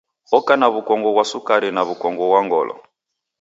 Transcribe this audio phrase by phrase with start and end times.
[0.37, 2.75] Oka na w'ukongo ghwa sukari na w'ukongo ghwa ngolo.